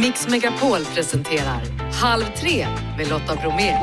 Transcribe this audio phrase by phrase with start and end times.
[0.00, 2.66] Mix Megapol presenterar Halv tre
[2.96, 3.78] med Lotta Bromé.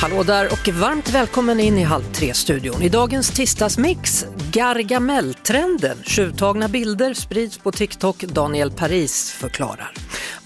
[0.00, 2.82] Hallå där och varmt välkommen in i Halv tre-studion.
[2.82, 5.96] I dagens tisdagsmix, Gargamel-trenden.
[6.04, 8.18] Tjuvtagna bilder sprids på TikTok.
[8.18, 9.92] Daniel Paris förklarar.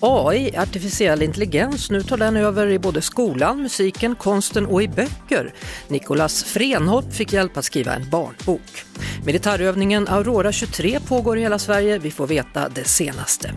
[0.01, 5.54] AI, artificiell intelligens, nu tar den över i både skolan, musiken, konsten och i böcker.
[5.89, 8.85] Nicolas Frenholt fick hjälp att skriva en barnbok.
[9.25, 11.99] Militärövningen Aurora 23 pågår i hela Sverige.
[11.99, 13.50] Vi får veta det senaste.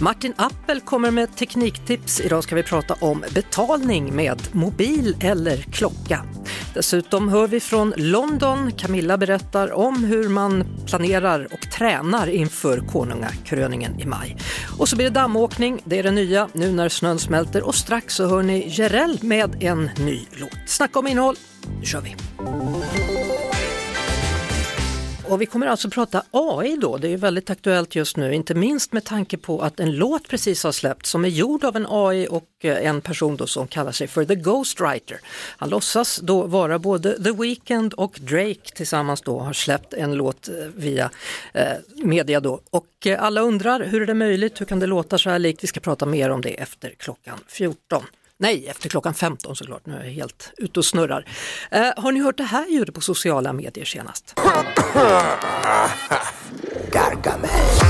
[0.00, 2.20] Martin Appel kommer med tekniktips.
[2.20, 6.24] Idag ska vi prata om betalning med mobil eller klocka.
[6.74, 8.72] Dessutom hör vi från London.
[8.72, 14.36] Camilla berättar om hur man planerar och tränar inför konungakröningen i maj.
[14.78, 18.14] Och så blir det dammåkning, det är det nya nu när snön smälter och strax
[18.14, 20.58] så hör ni Jerell med en ny låt.
[20.66, 21.36] Snacka om innehåll,
[21.80, 22.16] nu kör vi!
[25.28, 28.92] Och vi kommer alltså prata AI då, det är väldigt aktuellt just nu, inte minst
[28.92, 32.28] med tanke på att en låt precis har släppts som är gjord av en AI
[32.30, 35.20] och eh, en person då som kallar sig för The Ghostwriter.
[35.56, 40.48] Han låtsas då vara både The Weeknd och Drake tillsammans då har släppt en låt
[40.48, 41.10] eh, via
[41.52, 42.60] eh, media då.
[42.70, 45.62] Och eh, alla undrar hur är det möjligt, hur kan det låta så här likt?
[45.62, 48.02] Vi ska prata mer om det efter klockan 14.
[48.40, 51.24] Nej, efter klockan 15 såklart, nu är jag helt ute och snurrar.
[51.70, 54.34] Eh, har ni hört det här ljudet på sociala medier senast?
[56.92, 57.87] Gargamel.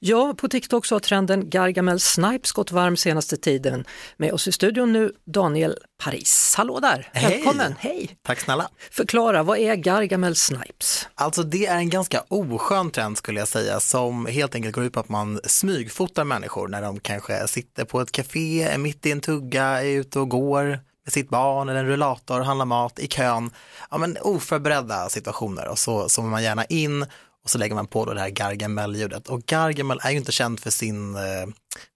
[0.00, 3.84] Ja, på TikTok så har trenden Gargamel Snipes gått varm senaste tiden.
[4.16, 6.54] Med oss i studion nu Daniel Paris.
[6.56, 7.36] Hallå där, Hej.
[7.36, 7.74] välkommen!
[7.78, 8.16] Hej!
[8.22, 8.68] Tack snälla.
[8.90, 11.08] Förklara, vad är Gargamel Snipes?
[11.14, 14.92] Alltså det är en ganska oskön trend skulle jag säga som helt enkelt går ut
[14.92, 19.10] på att man smygfotar människor när de kanske sitter på ett café, är mitt i
[19.10, 20.64] en tugga, är ute och går
[21.04, 23.50] med sitt barn eller en rullator, handlar mat i kön.
[23.90, 27.06] Ja men oförberedda situationer och så zoomar man gärna in
[27.44, 29.28] och så lägger man på då det här Gargamel-ljudet.
[29.28, 31.22] Och Gargamel är ju inte känd för sin, eh,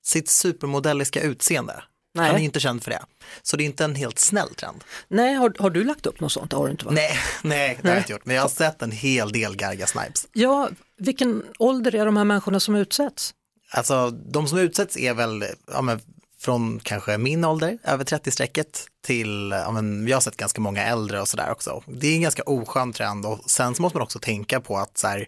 [0.05, 1.83] sitt supermodelliska utseende.
[2.15, 2.27] Nej.
[2.27, 3.03] Han är ju inte känd för det.
[3.43, 4.85] Så det är inte en helt snäll trend.
[5.09, 6.51] Nej, har, har du lagt upp något sånt?
[6.51, 6.91] Det har du inte va?
[6.91, 8.27] Nej, nej, det har jag inte gjort.
[8.27, 10.27] Men jag har sett en hel del Garga Snipes.
[10.33, 13.35] Ja, vilken ålder är de här människorna som utsätts?
[13.71, 16.01] Alltså de som utsätts är väl ja, men,
[16.43, 21.21] från kanske min ålder, över 30-strecket, till, ja, men, jag har sett ganska många äldre
[21.21, 21.83] och sådär också.
[21.87, 24.99] Det är en ganska oskön trend och sen så måste man också tänka på att
[24.99, 25.27] så här,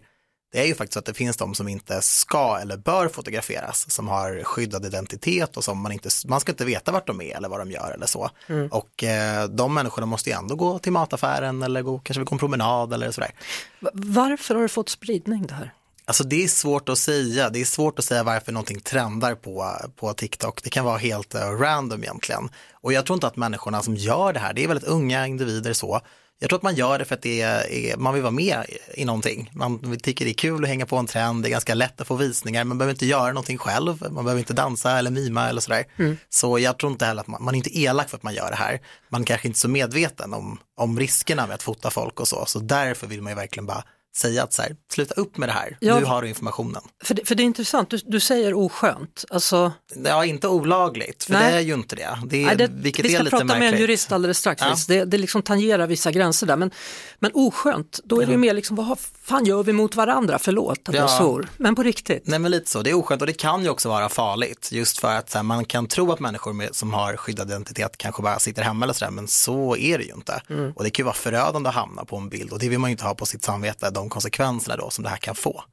[0.51, 3.91] det är ju faktiskt så att det finns de som inte ska eller bör fotograferas,
[3.91, 7.35] som har skyddad identitet och som man inte, man ska inte veta vart de är
[7.37, 8.29] eller vad de gör eller så.
[8.71, 12.39] Och eh, de människorna måste ju ändå gå till mataffären eller gå, kanske gå en
[12.39, 13.31] promenad eller sådär.
[13.79, 15.73] Va- Varför har det fått spridning det här?
[16.05, 17.49] Alltså det är svårt att säga.
[17.49, 20.63] Det är svårt att säga varför någonting trendar på, på TikTok.
[20.63, 22.49] Det kan vara helt eh, random egentligen.
[22.73, 25.73] Och jag tror inte att människorna som gör det här, det är väldigt unga individer
[25.73, 26.01] så.
[26.39, 29.05] Jag tror att man gör det för att det är, man vill vara med i,
[29.05, 29.51] någonting.
[29.53, 32.07] Man tycker det är kul att hänga på en trend, det är ganska lätt att
[32.07, 35.61] få visningar, man behöver inte göra någonting själv, man behöver inte dansa eller mima eller
[35.61, 35.85] sådär.
[36.29, 38.49] Så jag tror inte heller att man, man är inte elak för att man gör
[38.49, 38.81] det här.
[39.09, 42.45] Man kanske inte är så medveten om, om riskerna med att fota folk och så,
[42.45, 43.83] så därför vill man ju verkligen bara
[44.17, 45.99] säga att så här, sluta upp med det här, Ja.
[45.99, 46.81] nu har du informationen.
[47.03, 49.25] För det, för det är intressant, du, du säger oskönt.
[49.29, 49.71] Alltså,
[50.05, 51.51] Ja, inte olagligt, för Nej.
[51.51, 52.19] det är ju inte det.
[52.25, 53.81] det, är, nej, det vi ska prata med en märkligt.
[53.81, 54.61] jurist alldeles strax.
[54.61, 54.75] Ja.
[54.87, 56.55] Det, det liksom tangerar vissa gränser där.
[56.55, 56.71] Men,
[57.19, 60.39] men oskönt, då är det ju mer liksom, vad fan gör vi mot varandra?
[60.39, 61.07] Förlåt att jag Ja.
[61.07, 61.49] svor.
[61.57, 62.27] Men på riktigt.
[62.27, 64.99] Nej men lite så, det är oskönt och det kan ju också vara farligt just
[64.99, 68.39] för att här, man kan tro att människor med, som har skyddad identitet kanske bara
[68.39, 70.41] sitter hemma eller sådär men så är det ju inte.
[70.49, 70.71] Mm.
[70.75, 72.89] Och det kan ju vara förödande att hamna på en bild och det vill man
[72.89, 75.63] ju inte ha på sitt samvete, de konsekvenserna då som det här kan få.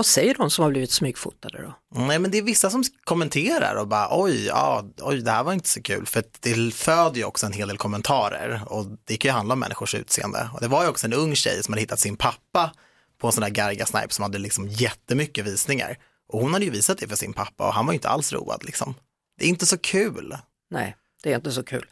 [0.00, 2.00] Vad säger de som har blivit smygfotade då?
[2.00, 5.52] Nej men det är vissa som kommenterar och bara oj, ja, oj det här var
[5.52, 9.28] inte så kul för det föder ju också en hel del kommentarer och det kan
[9.28, 10.50] ju handla om människors utseende.
[10.54, 12.72] Och det var ju också en ung tjej som hade hittat sin pappa
[13.20, 15.98] på en sån där Garga Snipe som hade liksom jättemycket visningar.
[16.28, 18.32] Och hon hade ju visat det för sin pappa och han var ju inte alls
[18.32, 18.94] road liksom.
[19.38, 20.36] Det är inte så kul.
[20.70, 21.84] Nej, det är inte så kul.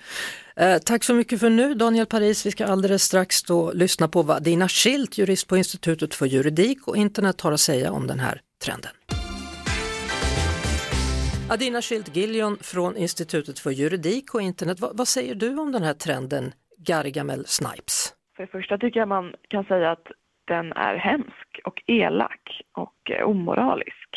[0.57, 2.47] Eh, tack så mycket för nu Daniel Paris.
[2.47, 6.89] Vi ska alldeles strax då lyssna på vad Dina Schilt, jurist på Institutet för juridik
[6.89, 8.93] och internet har att säga om den här trenden.
[11.51, 14.81] Adina Schilt Gillion från Institutet för juridik och internet.
[14.81, 16.53] Vad, vad säger du om den här trenden
[16.87, 18.15] Gargamel Snipes?
[18.37, 20.07] För det första tycker jag man kan säga att
[20.47, 24.09] den är hemsk och elak och eh, omoralisk.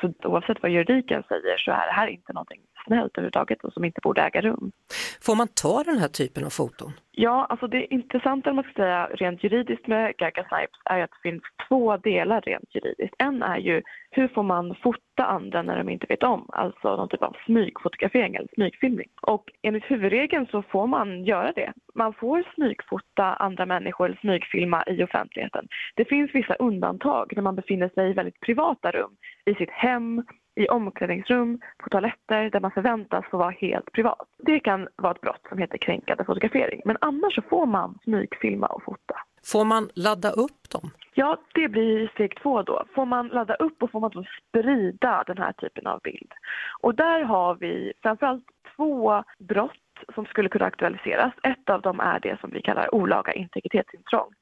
[0.00, 3.84] Så oavsett vad juridiken säger så är det här inte någonting professionellt överhuvudtaget och som
[3.84, 4.72] inte borde äga rum.
[5.20, 6.92] Får man ta den här typen av foton?
[7.14, 11.10] Ja, alltså det intressanta om man ska säga rent juridiskt med Gaga Snipes är att
[11.10, 13.14] det finns två delar rent juridiskt.
[13.18, 17.08] En är ju hur får man fota andra när de inte vet om, alltså någon
[17.08, 19.08] typ av smygfotografering eller smygfilmning.
[19.20, 21.72] Och enligt huvudregeln så får man göra det.
[21.94, 25.68] Man får smygfota andra människor eller smygfilma i offentligheten.
[25.94, 30.24] Det finns vissa undantag när man befinner sig i väldigt privata rum, i sitt hem,
[30.54, 34.28] i omklädningsrum, på toaletter där man förväntas få vara helt privat.
[34.38, 38.66] Det kan vara ett brott som heter kränkande fotografering men annars så får man smygfilma
[38.66, 39.14] och fota.
[39.44, 40.90] Får man ladda upp dem?
[41.14, 42.84] Ja, det blir steg två då.
[42.94, 46.32] Får man ladda upp och får man då sprida den här typen av bild?
[46.80, 48.44] Och där har vi framförallt
[48.76, 49.72] två brott
[50.14, 51.32] som skulle kunna aktualiseras.
[51.42, 54.32] Ett av dem är det som vi kallar olaga integritetsintrång.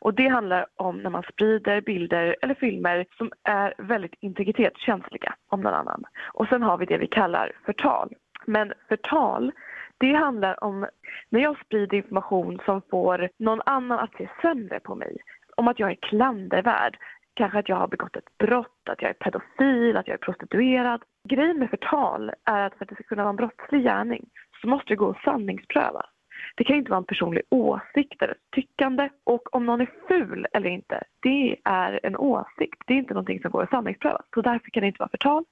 [0.00, 5.60] Och det handlar om när man sprider bilder eller filmer som är väldigt integritetskänsliga om
[5.60, 6.04] någon annan.
[6.32, 8.14] Och sen har vi det vi kallar förtal.
[8.46, 9.52] Men förtal,
[9.98, 10.86] det handlar om
[11.28, 15.16] när jag sprider information som får någon annan att se sämre på mig.
[15.56, 16.98] Om att jag är klandervärd,
[17.34, 21.02] kanske att jag har begått ett brott, att jag är pedofil, att jag är prostituerad.
[21.28, 24.26] Grejen med förtal är att för att det ska kunna vara en brottslig gärning
[24.60, 26.06] så måste det gå att sanningspröva.
[26.54, 29.08] Det kan inte vara en personlig åsikt eller tyckande.
[29.24, 32.82] Och om någon är ful eller inte, det är en åsikt.
[32.86, 34.22] Det är inte någonting som går att sanningspröva.
[34.34, 35.44] Så därför kan det inte vara förtal.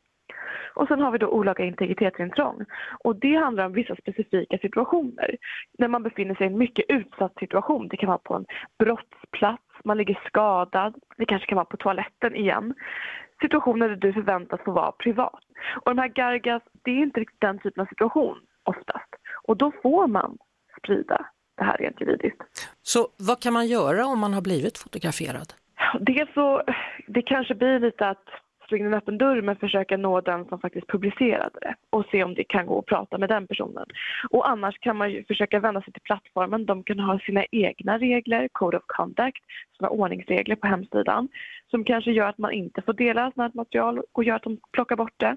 [0.75, 2.65] Och sen har vi då olaga integritetsintrång.
[3.05, 5.37] Och det handlar om vissa specifika situationer.
[5.79, 7.89] När man befinner sig i en mycket utsatt situation.
[7.89, 8.47] Det kan vara på en
[8.79, 12.75] brottsplats, man ligger skadad, det kanske kan vara på toaletten igen.
[13.43, 15.41] Situationer där du förväntas få vara privat.
[15.85, 19.09] Och de här gargas, det är inte riktigt den typen av situation oftast.
[19.43, 20.39] Och då får man
[20.85, 21.27] sprida
[21.57, 22.43] det här rent juridiskt.
[22.83, 25.53] Så vad kan man göra om man har blivit fotograferad?
[26.01, 26.63] Dels så,
[27.07, 28.25] det kanske blir lite att
[28.69, 32.25] slå in en öppen dörr men försöka nå den som faktiskt publicerade det och se
[32.25, 33.87] om det kan gå att prata med den personen.
[34.31, 36.67] Och annars kan man ju försöka vända sig till plattformen.
[36.67, 39.43] De kan ha sina egna regler, Code of Conduct,
[39.77, 41.29] sina ordningsregler på hemsidan
[41.71, 44.97] som kanske gör att man inte får dela sådant material och gör att de plockar
[44.97, 45.37] bort det.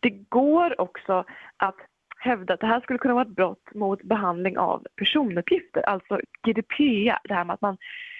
[0.00, 1.24] Det går också
[1.56, 1.76] att
[2.18, 7.18] hävda att det här skulle kunna vara ett brott mot behandling av personuppgifter, alltså GDPR,
[7.28, 7.76] det här med att man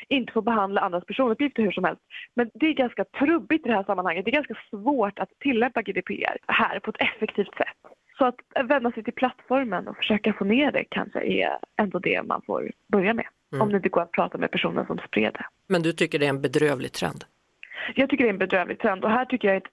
[0.08, 2.02] inte får behandla andras personuppgifter hur som helst.
[2.34, 4.24] Men det är ganska trubbigt i det här sammanhanget.
[4.24, 7.92] Det är ganska svårt att tillämpa GDPR här på ett effektivt sätt.
[8.18, 12.22] Så att vända sig till plattformen och försöka få ner det kanske är ändå det
[12.22, 13.26] man får börja med.
[13.52, 13.62] Mm.
[13.62, 15.44] Om det inte går att prata med personen som spred det.
[15.66, 17.24] Men du tycker det är en bedrövlig trend?
[17.94, 19.72] Jag tycker det är en bedrövlig trend och här tycker jag ett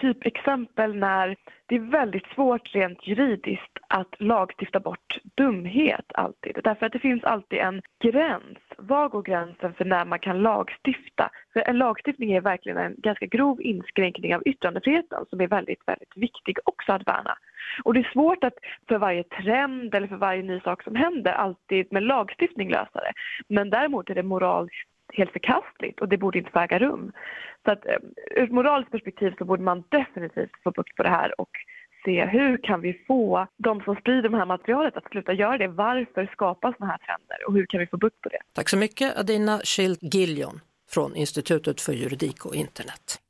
[0.00, 6.60] typexempel när det är väldigt svårt rent juridiskt att lagstifta bort dumhet alltid.
[6.64, 8.58] Därför att det finns alltid en gräns.
[8.78, 11.30] Var går gränsen för när man kan lagstifta?
[11.52, 16.16] För en lagstiftning är verkligen en ganska grov inskränkning av yttrandefriheten som är väldigt, väldigt
[16.16, 17.36] viktig också att värna.
[17.84, 18.54] Och det är svårt att
[18.88, 23.12] för varje trend eller för varje ny sak som händer alltid med lagstiftning lösa det.
[23.48, 27.12] Men däremot är det moraliskt helt förkastligt och det borde inte få äga rum.
[27.64, 27.96] Så att eh,
[28.36, 31.50] ur ett moraliskt perspektiv så borde man definitivt få bukt på det här och
[32.04, 35.68] se hur kan vi få de som sprider det här materialet att sluta göra det?
[35.68, 38.38] Varför skapas sådana här trender och hur kan vi få bukt på det?
[38.52, 40.60] Tack så mycket Adina Schild Giljon
[40.90, 43.20] från Institutet för juridik och internet.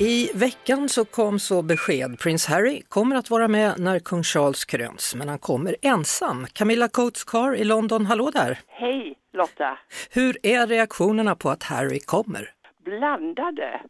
[0.00, 2.18] I veckan så kom så besked.
[2.18, 6.46] Prins Harry kommer att vara med när kung Charles kröns, men han kommer ensam.
[6.52, 8.58] Camilla Coates Carr i London, hallå där!
[8.66, 9.78] Hej Lotta!
[10.10, 12.50] Hur är reaktionerna på att Harry kommer?
[12.84, 13.80] Blandade.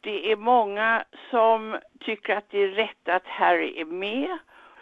[0.00, 4.38] Det är många som tycker att det är rätt att Harry är med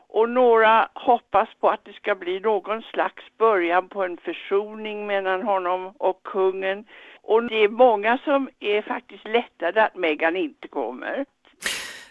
[0.08, 5.42] och några hoppas på att det ska bli någon slags början på en försoning mellan
[5.42, 6.84] honom och kungen.
[7.22, 11.24] Och det är många som är faktiskt lättade att Meghan inte kommer.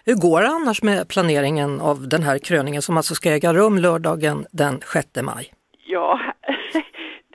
[0.05, 3.77] Hur går det annars med planeringen av den här kröningen som alltså ska äga rum
[3.77, 5.53] lördagen den 6 maj?
[5.87, 6.19] Ja,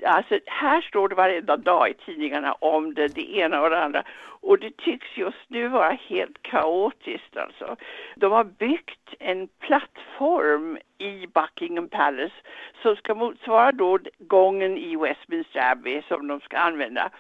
[0.05, 4.03] alltså här står det varenda dag i tidningarna om det, det ena och det andra.
[4.43, 7.77] Och det tycks just nu vara helt kaotiskt alltså.
[8.17, 12.35] De har byggt en plattform i Buckingham Palace
[12.83, 17.11] som ska motsvara då gången i Westminster Abbey som de ska använda.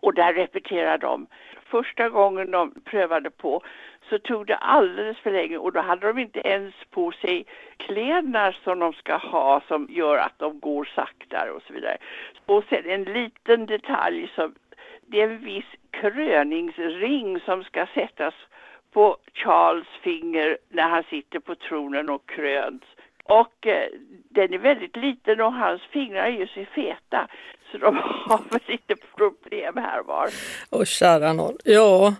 [0.00, 1.26] Och där repeterar de.
[1.64, 3.62] Första gången de prövade på
[4.10, 7.46] så tog det alldeles för länge och då hade de inte ens på sig
[7.76, 11.96] kläderna som de ska ha som gör att de går saktare och så vidare.
[12.46, 14.54] Och sen en liten detalj som
[15.06, 18.34] det är en viss kröningsring som ska sättas
[18.92, 22.82] på Charles finger när han sitter på tronen och kröns.
[23.24, 23.88] Och eh,
[24.30, 27.28] den är väldigt liten och hans fingrar är ju så feta
[27.72, 30.28] så de har väl lite problem här var.
[30.70, 31.56] Och kära någon.
[31.64, 32.14] Ja,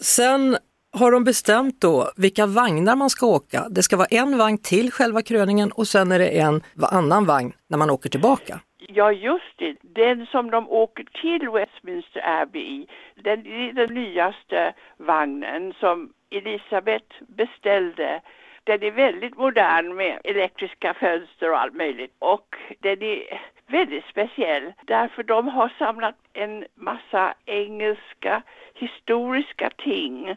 [0.00, 0.56] sen
[0.92, 3.66] har de bestämt då vilka vagnar man ska åka?
[3.70, 6.62] Det ska vara en vagn till själva kröningen och sen är det en
[6.92, 8.60] annan vagn när man åker tillbaka.
[8.88, 9.76] Ja, just det.
[9.82, 17.22] Den som de åker till Westminster Abbey i, den är den nyaste vagnen som Elisabeth
[17.28, 18.20] beställde.
[18.64, 24.72] Den är väldigt modern med elektriska fönster och allt möjligt och den är väldigt speciell
[24.86, 28.42] därför de har samlat en massa engelska
[28.74, 30.36] historiska ting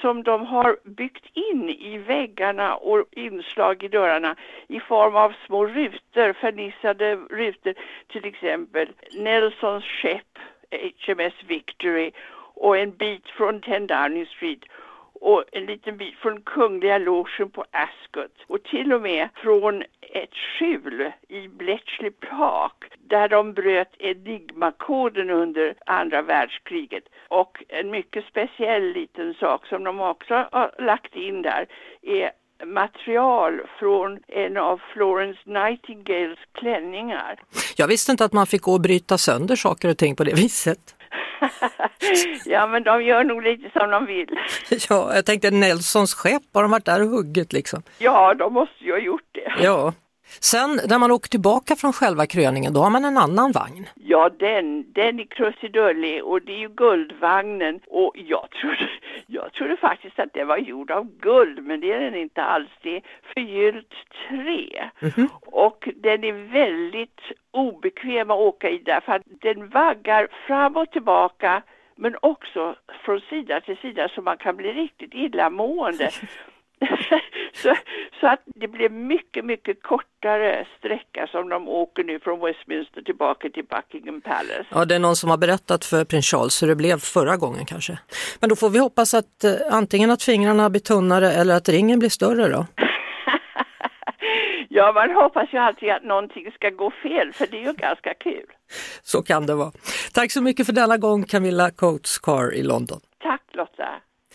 [0.00, 4.36] som de har byggt in i väggarna och inslag i dörrarna
[4.68, 7.74] i form av små rutor, fernissade rutor,
[8.08, 10.38] till exempel Nelsons skepp
[11.06, 12.10] HMS Victory
[12.54, 14.64] och en bit från 10 Downing Street
[15.20, 20.34] och en liten bit från Kungliga logen på Ascot och till och med från ett
[20.34, 27.04] skjul i Bletchley Park där de bröt enigmakoden under andra världskriget.
[27.28, 31.66] Och en mycket speciell liten sak som de också har lagt in där
[32.02, 32.30] är
[32.64, 37.40] material från en av Florence Nightingales klänningar.
[37.76, 40.34] Jag visste inte att man fick gå och bryta sönder saker och ting på det
[40.34, 40.96] viset.
[42.44, 44.38] ja, men de gör nog lite som de vill.
[44.88, 47.82] ja, jag tänkte Nelsons skepp, har de varit där och huggit liksom?
[47.98, 49.52] Ja, de måste ju ha gjort det.
[49.64, 49.92] Ja.
[50.40, 53.86] Sen när man åker tillbaka från själva kröningen, då har man en annan vagn.
[53.94, 58.88] Ja, den, den är krusidullig och det är ju guldvagnen och jag trodde,
[59.26, 62.70] jag trodde faktiskt att den var gjord av guld, men det är den inte alls.
[62.82, 63.02] Det är
[63.34, 63.94] förgyllt
[64.28, 65.28] trä mm -hmm.
[65.46, 71.62] och den är väldigt obekväm att åka i därför att den vaggar fram och tillbaka
[71.96, 76.10] men också från sida till sida så man kan bli riktigt illamående.
[77.62, 77.74] så,
[78.20, 83.48] så att det blir mycket, mycket kortare sträcka som de åker nu från Westminster tillbaka
[83.50, 84.66] till Buckingham Palace.
[84.68, 87.66] Ja, det är någon som har berättat för prins Charles hur det blev förra gången
[87.66, 87.98] kanske.
[88.40, 91.98] Men då får vi hoppas att eh, antingen att fingrarna blir tunnare eller att ringen
[91.98, 92.66] blir större då.
[94.68, 98.14] ja, man hoppas ju alltid att någonting ska gå fel för det är ju ganska
[98.14, 98.46] kul.
[99.02, 99.72] Så kan det vara.
[100.14, 103.00] Tack så mycket för denna gång Camilla Coates Car i London.
[103.22, 103.88] Tack Lotta.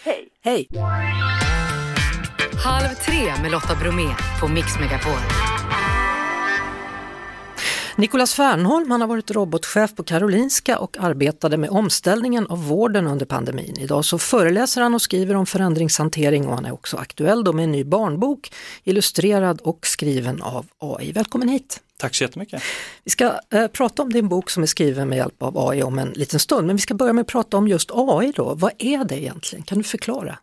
[0.06, 0.30] Hej!
[0.44, 0.68] Hej!
[2.64, 5.20] Halv tre med Lotta Bromé på Mix Megapol.
[7.96, 13.26] Nikolas Fernholm han har varit robotchef på Karolinska och arbetade med omställningen av vården under
[13.26, 13.76] pandemin.
[13.80, 17.64] Idag så föreläser han och skriver om förändringshantering och han är också aktuell då med
[17.64, 18.52] en ny barnbok
[18.84, 21.12] illustrerad och skriven av AI.
[21.12, 21.80] Välkommen hit!
[21.98, 22.64] Tack så jättemycket.
[23.04, 26.00] Vi ska eh, prata om din bok som är skriven med hjälp av AI om
[26.00, 28.54] en liten stund, men vi ska börja med att prata om just AI då.
[28.56, 29.64] Vad är det egentligen?
[29.64, 30.38] Kan du förklara?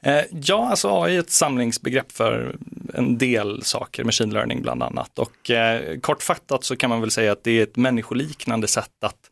[0.00, 2.56] Eh, ja, alltså AI är ett samlingsbegrepp för
[2.94, 5.18] en del saker, machine learning bland annat.
[5.18, 9.30] Och eh, kortfattat så kan man väl säga att det är ett människoliknande sätt att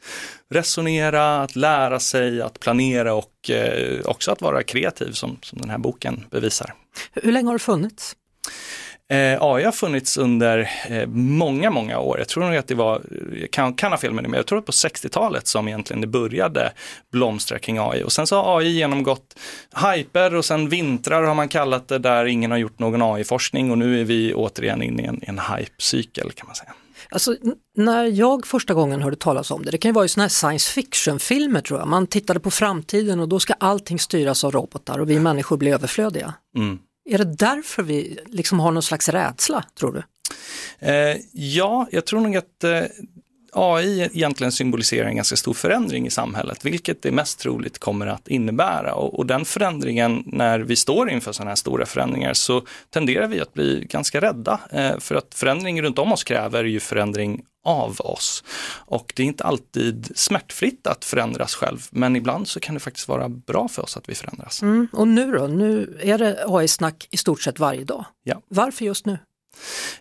[0.50, 5.70] resonera, att lära sig, att planera och eh, också att vara kreativ som, som den
[5.70, 6.74] här boken bevisar.
[7.12, 8.16] Hur länge har det funnits?
[9.10, 12.18] Eh, AI har funnits under eh, många, många år.
[12.18, 13.02] Jag tror nog att det var,
[13.40, 16.00] jag kan, kan ha fel med det, men jag tror att på 60-talet som egentligen
[16.00, 16.72] det började
[17.12, 18.02] blomstra kring AI.
[18.02, 19.38] Och sen så har AI genomgått
[19.94, 23.78] hyper och sen vintrar har man kallat det där ingen har gjort någon AI-forskning och
[23.78, 26.74] nu är vi återigen inne i en, en hype-cykel kan man säga.
[27.10, 27.36] Alltså,
[27.76, 30.28] när jag första gången hörde talas om det, det kan ju vara i sådana här
[30.28, 34.98] science fiction-filmer tror jag, man tittade på framtiden och då ska allting styras av robotar
[34.98, 36.34] och vi människor blir överflödiga.
[36.56, 36.78] Mm.
[37.08, 40.02] Är det därför vi liksom har någon slags rädsla, tror du?
[40.88, 42.82] Eh, ja, jag tror nog att eh,
[43.52, 48.28] AI egentligen symboliserar en ganska stor förändring i samhället, vilket det mest troligt kommer att
[48.28, 48.94] innebära.
[48.94, 53.40] Och, och den förändringen, när vi står inför sådana här stora förändringar, så tenderar vi
[53.40, 54.60] att bli ganska rädda.
[54.70, 58.44] Eh, för att förändring runt om oss kräver ju förändring av oss.
[58.86, 63.08] Och det är inte alltid smärtfritt att förändras själv, men ibland så kan det faktiskt
[63.08, 64.62] vara bra för oss att vi förändras.
[64.62, 65.46] Mm, och nu då?
[65.46, 68.04] Nu är det AI-snack i stort sett varje dag.
[68.22, 68.42] Ja.
[68.48, 69.18] Varför just nu?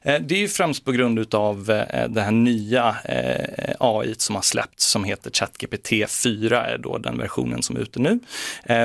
[0.02, 4.36] Eh, det är ju främst på grund av eh, det här nya eh, AI som
[4.36, 8.20] har släppts som heter ChatGPT 4 är då den versionen som är ute nu.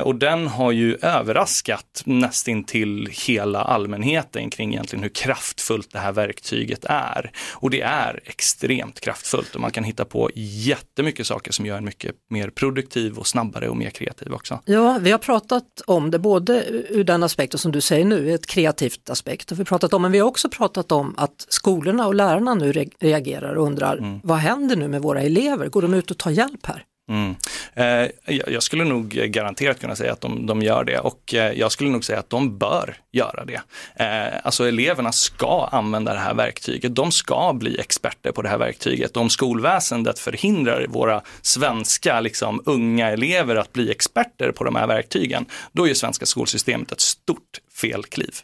[0.04, 6.84] Och den har ju överraskat nästintill hela allmänheten kring egentligen hur kraftfullt det här verktyget
[6.84, 7.30] är.
[7.52, 11.84] Och det är extremt kraftfullt och man kan hitta på jättemycket saker som gör en
[11.84, 14.60] mycket mer produktiv och snabbare och mer kreativ också.
[14.64, 18.46] Ja, vi har pratat om det både ur den aspekten som du säger nu, ett
[18.46, 22.06] kreativt aspekt, och vi pratat om, men vi har också pratat pratat om att skolorna
[22.06, 24.20] och lärarna nu reagerar och undrar mm.
[24.22, 25.68] vad händer nu med våra elever?
[25.68, 26.84] Går de ut och tar hjälp här?
[27.10, 27.34] Mm.
[27.74, 31.72] Eh, jag skulle nog garanterat kunna säga att de, de gör det och eh, jag
[31.72, 33.60] skulle nog säga att de bör göra det.
[33.96, 38.58] Eh, alltså eleverna ska använda det här verktyget, de ska bli experter på det här
[38.58, 39.16] verktyget.
[39.16, 45.46] Om skolväsendet förhindrar våra svenska liksom, unga elever att bli experter på de här verktygen,
[45.72, 48.34] då är svenska skolsystemet ett stort felkliv.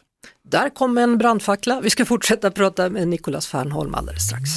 [0.43, 1.81] Där kom en brandfackla.
[1.81, 4.49] Vi ska fortsätta prata med Nicolas Fernholm alldeles strax.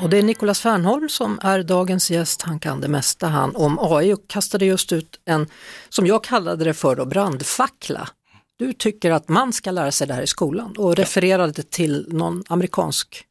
[0.00, 2.42] Och det är Nicolas Fernholm som är dagens gäst.
[2.42, 5.46] Han kan det mesta han om AI och kastade just ut en,
[5.88, 8.08] som jag kallade det för, då, brandfackla.
[8.56, 12.44] Du tycker att man ska lära sig det här i skolan och refererade till någon
[12.48, 13.26] amerikansk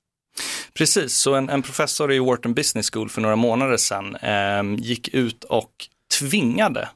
[0.73, 5.07] Precis, så en, en, professor i Wharton Business School för några månader sedan eh, gick
[5.07, 5.71] ut och
[6.19, 6.89] tvingade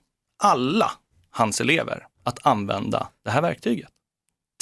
[0.43, 0.91] alla
[1.31, 3.89] hans elever att använda det här verktyget.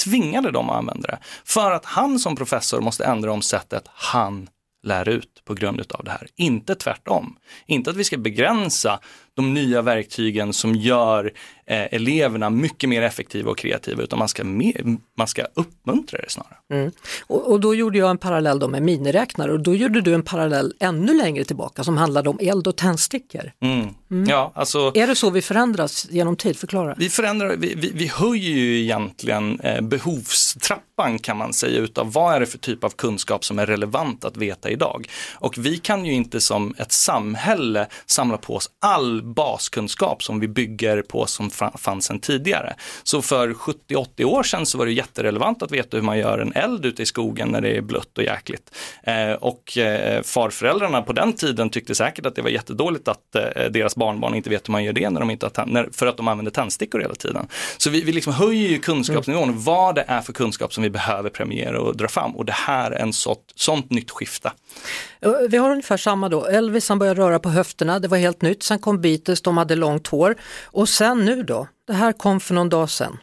[0.04, 1.18] Tvingade dem att använda det.
[1.44, 4.48] För att han som professor måste ändra om sättet han
[4.82, 6.28] lär ut på grund av det här.
[6.36, 7.36] Inte tvärtom.
[7.66, 9.00] Inte att vi ska begränsa
[9.34, 11.32] de nya verktygen som gör
[11.66, 16.30] eh, eleverna mycket mer effektiva och kreativa utan man ska, mer, man ska uppmuntra det
[16.30, 16.56] snarare.
[16.72, 16.92] Mm.
[17.26, 20.22] Och, och, då gjorde jag en parallell då med miniräknare och då gjorde du en
[20.22, 23.52] parallell ännu längre tillbaka som handlade om eld och tändstickor.
[23.60, 23.88] Mm.
[24.10, 24.28] Mm.
[24.28, 26.56] Ja, alltså, är det så vi förändras genom tid?
[26.56, 26.94] Förklara.
[26.98, 32.34] Vi, förändrar, vi, vi, vi höjer ju egentligen eh, behovstrappan kan man säga utav vad
[32.34, 35.08] är det för typ av kunskap som är relevant att veta idag.
[35.34, 40.48] Och vi kan ju inte som ett samhälle samla på oss all baskunskap som vi
[40.48, 42.74] bygger på som fanns sedan tidigare.
[43.02, 46.52] Så för 70-80 år sedan så var det jätterelevant att veta hur man gör en
[46.52, 48.74] eld ute i skogen när det är blött och jäkligt.
[49.02, 53.64] Eh, och eh, farföräldrarna på den tiden tyckte säkert att det var jättedåligt att eh,
[53.70, 56.28] deras barnbarn inte vet hur man gör det när de inte har för att de
[56.28, 57.46] använder tändstickor hela tiden.
[57.76, 59.62] Så vi, vi liksom höjer ju kunskapsnivån, mm.
[59.62, 62.90] vad det är för kunskap som vi behöver premiera och dra fram och det här
[62.90, 64.52] är en sånt, sånt nytt skifte.
[65.48, 68.62] Vi har ungefär samma då, Elvis han började röra på höfterna, det var helt nytt,
[68.62, 72.54] sen kom Beatles, de hade långt hår och sen nu då, det här kom för
[72.54, 73.18] någon dag sedan.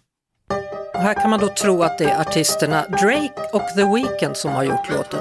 [0.94, 4.52] Och här kan man då tro att det är artisterna Drake och The Weeknd som
[4.52, 5.20] har gjort låten.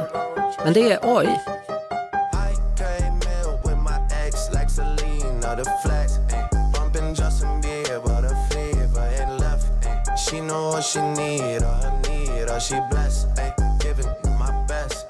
[0.65, 1.27] Men det är AI.
[1.27, 1.39] Ay,
[13.85, 15.07] giving my best.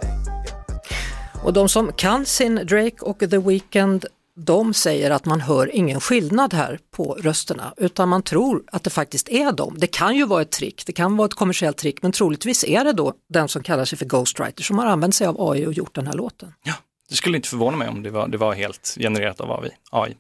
[1.43, 4.07] Och de som kan sin Drake och The Weeknd
[4.45, 8.91] de säger att man hör ingen skillnad här på rösterna utan man tror att det
[8.91, 9.75] faktiskt är dem.
[9.79, 12.85] Det kan ju vara ett trick, det kan vara ett kommersiellt trick men troligtvis är
[12.85, 15.73] det då den som kallar sig för Ghostwriter som har använt sig av AI och
[15.73, 16.53] gjort den här låten.
[16.63, 16.75] Ja,
[17.09, 20.17] det skulle inte förvåna mig om det var, det var helt genererat av AI.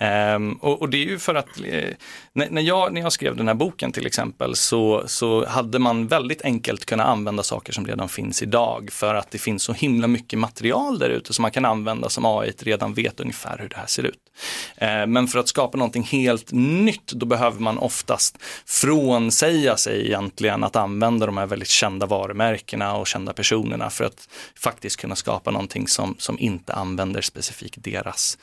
[0.00, 1.90] Um, och, och, det är ju för att eh,
[2.32, 6.42] när, jag, när jag skrev den här boken till exempel så, så hade man väldigt
[6.42, 10.38] enkelt kunnat använda saker som redan finns idag för att det finns så himla mycket
[10.38, 13.86] material där ute som man kan använda som AI redan vet ungefär hur det här
[13.86, 14.18] ser ut.
[14.76, 20.64] Eh, men för att skapa någonting helt nytt då behöver man oftast frånsäga sig egentligen
[20.64, 25.50] att använda de här väldigt kända varumärkena och kända personerna för att faktiskt kunna skapa
[25.50, 28.38] någonting som, som inte använder specifikt deras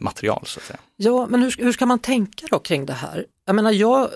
[0.00, 0.42] material.
[0.46, 0.78] Så att säga.
[0.96, 3.26] Ja, men hur, hur ska man tänka då kring det här?
[3.44, 4.08] Jag menar, jag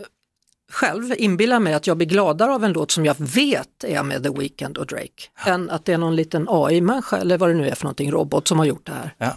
[0.72, 4.22] själv inbillar mig att jag blir gladare av en låt som jag vet är med
[4.22, 5.52] The Weeknd och Drake, ja.
[5.52, 8.48] än att det är någon liten AI-människa eller vad det nu är för någonting, robot
[8.48, 9.14] som har gjort det här.
[9.18, 9.36] Ja.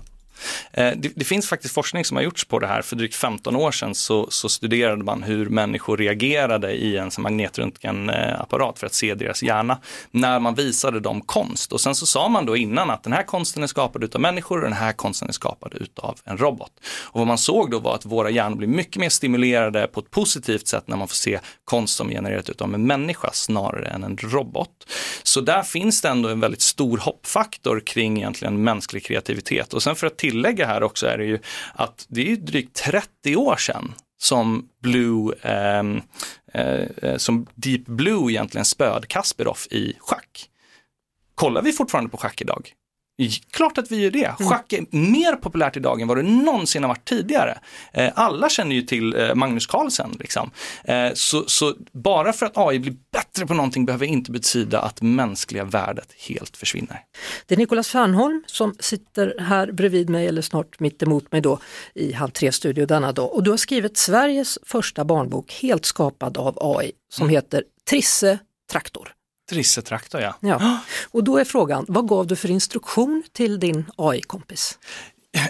[0.72, 2.82] Eh, det, det, finns faktiskt forskning som har gjorts på det här.
[2.82, 8.80] För drygt 15 år sedan så, så studerade man hur människor reagerade i en magnetröntgenapparat
[8.80, 9.78] för att se deras hjärna
[10.12, 11.74] när man visade dem konst.
[11.74, 14.58] Och sen så sa man då innan att den här konsten är skapad av människor
[14.58, 16.72] och den här konsten är skapad av en robot.
[16.86, 20.12] Och vad man såg då var att våra hjärnor blir mycket mer stimulerade på ett
[20.12, 24.18] positivt sätt när man får se konst som genererat av en människa snarare än en
[24.18, 24.70] robot.
[25.24, 29.74] Så där finns det ändå en väldigt stor hoppfaktor kring egentligen mänsklig kreativitet.
[29.74, 31.40] Och sen för att tillägga här också är det ju
[31.74, 35.84] att det är drygt 30 år sedan som Blue, eh,
[36.54, 40.50] eh, som Deep Blue egentligen spöd Kasperov i schack.
[41.36, 42.72] Kollar vi fortfarande på schack idag?
[43.52, 44.26] Klart att vi gör det.
[44.26, 44.52] Mm.
[44.52, 47.58] Schack är mer populärt idag än vad det någonsin har varit tidigare.
[47.94, 50.16] Eh, alla känner ju till eh, Magnus Carlsen.
[50.20, 50.52] Liksom.
[50.84, 55.02] Eh, så, så, bara för att AI blir bättre på någonting behöver inte betyda att
[55.02, 57.00] mänskliga värdet helt försvinner.
[57.46, 61.60] Det är Nicolas Fernholm som sitter här bredvid mig, eller snart mitt emot mig då,
[61.94, 63.34] i Halv tre-studio denna dag.
[63.34, 67.36] Och du har skrivit Sveriges första barnbok helt skapad av AI som mm.
[67.36, 68.40] heter Trisse
[68.72, 69.15] Traktor.
[69.50, 70.36] Trissetraktor ja.
[70.40, 70.80] ja.
[71.12, 74.80] Och då är frågan, vad gav du för instruktion till din AI-kompis?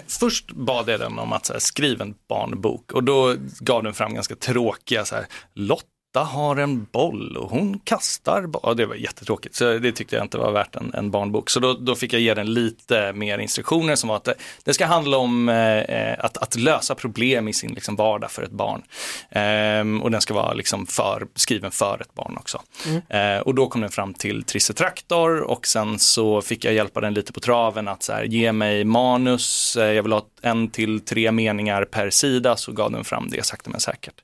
[0.06, 3.94] Först bad jag den om att så här, skriva en barnbok och då gav den
[3.94, 8.48] fram ganska tråkiga så här, Lotta Lotta har en boll och hon kastar.
[8.62, 11.50] Ja, det var jättetråkigt, så det tyckte jag inte var värt en, en barnbok.
[11.50, 14.74] Så då, då, fick jag ge den lite mer instruktioner som var att det, det
[14.74, 18.82] ska handla om eh, att, att, lösa problem i sin liksom, vardag för ett barn.
[19.30, 22.62] Eh, och den ska vara liksom för, skriven för ett barn också.
[22.86, 23.02] Mm.
[23.08, 27.00] Eh, och då kom den fram till Trisse Traktor och sen så fick jag hjälpa
[27.00, 30.70] den lite på traven att så här, ge mig manus, eh, jag vill ha en
[30.70, 34.14] till tre meningar per sida så gav den fram det sakta men säkert.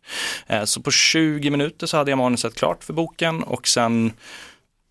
[0.47, 4.13] Eh, så på 20 minuter så hade jag manuset klart för boken och sen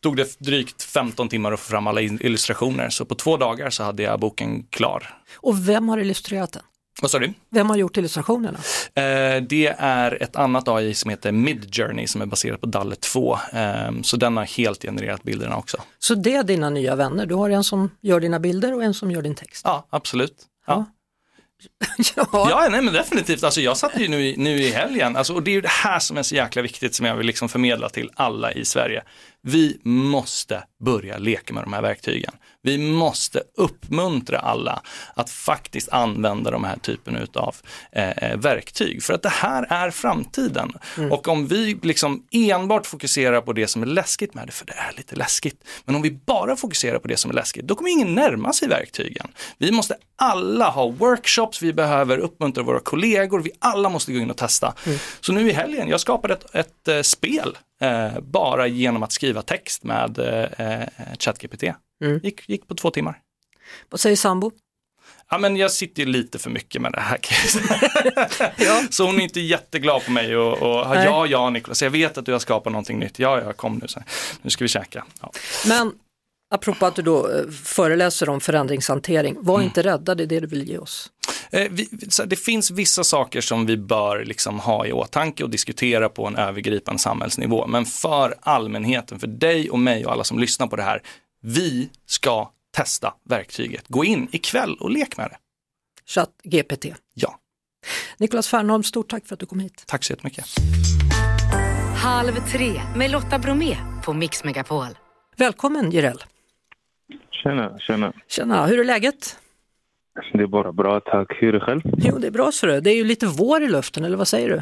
[0.04, 2.90] tog det drygt 15 timmar att få fram alla illustrationer.
[2.90, 5.18] Så på två dagar så hade jag boken klar.
[5.36, 6.64] Och vem har illustrerat den?
[7.02, 7.34] Vad sa du?
[7.50, 8.60] Vem har gjort illustrationerna?
[8.94, 13.38] Eh, det är ett annat AI som heter Midjourney som är baserat på Dalle 2.
[13.54, 15.78] Eh, så den har helt genererat bilderna också.
[16.00, 17.26] Så det är dina nya vänner?
[17.26, 19.62] Du har en som gör dina bilder och en som gör din text?
[19.66, 20.36] Ja, absolut.
[20.68, 20.86] Ja.
[22.16, 22.28] Ja.
[22.32, 22.68] ja.
[22.72, 23.44] nej men definitivt.
[23.44, 26.00] Alltså jag satt ju nu, nu i helgen, alltså, och det är ju det här
[26.00, 29.04] som är så jäkla viktigt som jag vill liksom förmedla till alla i Sverige.
[29.44, 32.34] Vi måste börja leka med de här verktygen.
[32.64, 34.82] Vi måste uppmuntra alla
[35.14, 37.56] att faktiskt använda de här typen av
[37.92, 39.04] eh, verktyg.
[39.04, 40.74] För att det här är framtiden.
[40.98, 41.12] Mm.
[41.12, 44.74] Och om vi liksom enbart fokuserar på det som är läskigt med det, för det
[44.74, 47.90] är lite läskigt, men om vi bara fokuserar på det som är läskigt, då kommer
[47.90, 49.28] ingen närma sig verktygen.
[49.58, 54.32] Vi måste alla ha workshops, vi behöver uppmuntra våra kollegor, vi alla måste gå in
[54.32, 54.74] och testa.
[54.86, 55.00] Mm.
[55.20, 59.12] Så nu i helgen, jag skapade ett, ett, ett eh, spel eh, bara genom att
[59.12, 60.20] skriva text med
[60.58, 60.88] eh,
[61.20, 61.64] ChatGPT.
[62.04, 62.20] Mm.
[62.24, 63.20] Gick, gick på två timmar.
[63.90, 64.52] Vad säger sambo?
[65.30, 67.20] Ja men jag sitter ju lite för mycket med det här
[68.66, 68.84] ja.
[68.90, 72.26] Så hon är inte jätteglad på mig och, och ja ja Niklas, jag vet att
[72.26, 73.20] du har skapat någonting nytt.
[73.20, 74.00] Ja ja kom nu, så.
[74.42, 75.06] nu ska vi käka.
[75.22, 75.32] Ja.
[75.68, 75.94] Men
[76.54, 79.66] apropå att du då eh, föreläser om förändringshantering, var mm.
[79.66, 81.12] inte rädda, det är det du vill ge oss.
[81.52, 81.90] Eh, vi,
[82.26, 86.36] det finns vissa saker som vi bör liksom ha i åtanke och diskutera på en
[86.36, 87.68] övergripande samhällsnivå.
[87.68, 91.02] Men för allmänheten, för dig och mig och alla som lyssnar på det här,
[91.42, 93.88] vi ska testa verktyget.
[93.88, 95.38] Gå in ikväll och lek med det.
[96.06, 96.86] Chatt GPT.
[97.14, 97.40] Ja.
[98.18, 99.84] Niklas Fernholm, stort tack för att du kom hit.
[99.88, 100.46] Tack så jättemycket.
[101.98, 104.88] Halv tre med Lotta Bromé på Mix Megapol.
[105.38, 106.24] Välkommen Jireel.
[107.32, 108.14] Tjena, tjena.
[108.28, 109.38] Tjena, hur är läget?
[110.34, 111.34] Det är bara bra, tack.
[111.40, 111.82] Hur är det själv?
[111.98, 112.66] Jo, det är bra så.
[112.66, 114.62] Det är ju lite vår i luften, eller vad säger du?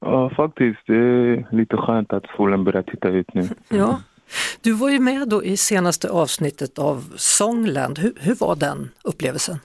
[0.00, 0.80] Ja, faktiskt.
[0.86, 3.48] Det är lite skönt att solen börjar titta ut nu.
[3.68, 4.00] Ja.
[4.62, 7.98] Du var ju med då i senaste avsnittet av Songland.
[7.98, 9.56] Hur, hur var den upplevelsen?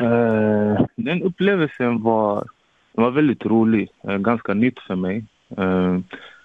[0.00, 2.46] Uh, den upplevelsen var,
[2.92, 5.24] var väldigt rolig, uh, ganska nytt för mig.
[5.58, 5.98] Uh,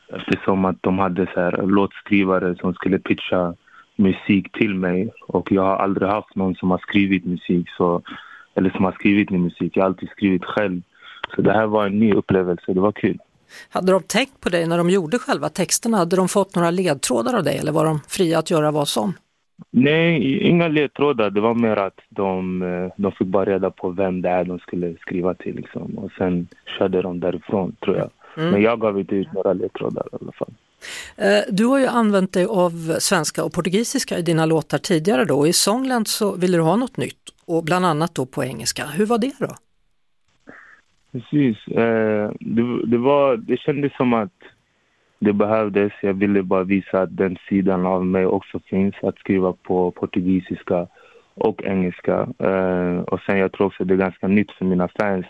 [0.07, 3.55] eftersom att de hade så här, låtskrivare som skulle pitcha
[3.97, 8.01] musik till mig och jag har aldrig haft någon som har skrivit musik så,
[8.55, 9.77] eller som har skrivit min musik.
[9.77, 10.81] Jag har alltid skrivit själv.
[11.35, 13.19] Så det här var en ny upplevelse, det var kul.
[13.69, 15.97] Hade de tänkt på dig när de gjorde själva texterna?
[15.97, 19.13] Hade de fått några ledtrådar av dig eller var de fria att göra vad som?
[19.71, 21.29] Nej, inga ledtrådar.
[21.29, 24.59] Det var mer att de, eh, de fick bara reda på vem det är de
[24.59, 25.55] skulle skriva till.
[25.55, 25.97] Liksom.
[25.97, 28.09] Och sen körde de därifrån, tror jag.
[28.37, 28.49] Mm.
[28.49, 30.53] Men jag gav inte ut några ledtrådar i alla fall.
[31.17, 35.47] Eh, du har ju använt dig av svenska och portugisiska i dina låtar tidigare då.
[35.47, 38.85] I Songland så ville du ha något nytt och bland annat då på engelska.
[38.85, 39.55] Hur var det då?
[41.11, 41.67] Precis.
[41.67, 44.33] Eh, det, det, var, det kändes som att
[45.19, 45.93] det behövdes.
[46.01, 48.95] Jag ville bara visa att den sidan av mig också finns.
[49.01, 50.87] Att skriva på portugisiska
[51.33, 52.27] och engelska.
[52.39, 55.25] Eh, och sen jag tror också det är ganska nytt för mina fans.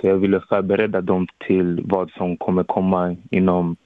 [0.00, 3.76] så jag ville förbereda dem till vad som kommer komma inom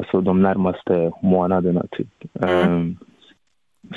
[0.00, 1.84] alltså de närmaste månaderna.
[1.90, 2.08] Typ.
[2.42, 2.72] Mm.
[2.72, 2.98] Um,